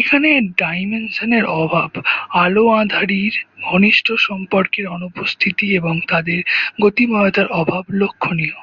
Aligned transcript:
এখানে 0.00 0.28
ডাইমেনশনের 0.56 1.44
অভাব, 1.56 1.90
আলো 2.36 2.64
অাঁধারির 2.70 3.34
ঘনিষ্ট 3.64 4.06
সম্পর্কের 4.18 4.86
অনুপস্থিতি 4.88 5.66
এবং 5.74 5.94
তাদের 6.08 6.38
গতিময়তার 6.82 7.48
অভাব 7.52 7.84
লক্ষণীয়। 7.92 8.56